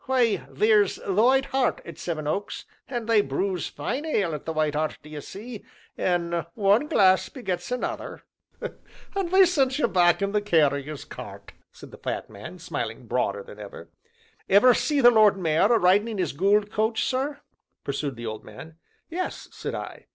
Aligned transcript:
"Why, 0.05 0.37
theer's 0.51 0.95
'The 0.95 1.13
White 1.13 1.45
Hart' 1.45 1.79
at 1.85 1.99
Sevenoaks, 1.99 2.65
an' 2.87 3.05
they 3.05 3.21
brews 3.21 3.67
fine 3.67 4.03
ale 4.03 4.33
at 4.33 4.45
'The 4.45 4.53
White 4.53 4.73
Hart,' 4.73 4.97
d'ye 5.03 5.19
see, 5.19 5.63
an' 5.95 6.43
one 6.55 6.87
glass 6.87 7.29
begets 7.29 7.69
another." 7.71 8.23
"And 8.59 9.29
they 9.29 9.45
sent 9.45 9.77
ye 9.77 9.85
back 9.85 10.23
in 10.23 10.31
the 10.31 10.41
carrier's 10.41 11.05
cart!" 11.05 11.51
said 11.71 11.91
the 11.91 11.99
fat 11.99 12.31
man, 12.31 12.57
smiling 12.57 13.05
broader 13.05 13.43
than 13.43 13.59
ever. 13.59 13.91
"Ever 14.49 14.73
see 14.73 15.01
the 15.01 15.11
Lord 15.11 15.37
Mayor 15.37 15.71
a 15.71 15.77
ridin' 15.77 16.07
in 16.07 16.17
'is 16.17 16.33
goold 16.33 16.71
coach, 16.71 17.03
sir?" 17.03 17.41
pursued 17.83 18.15
the 18.15 18.25
old 18.25 18.43
man. 18.43 18.77
"Yes," 19.07 19.49
said 19.51 19.75
I. 19.75 20.07